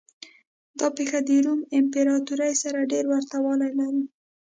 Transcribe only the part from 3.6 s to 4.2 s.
لري.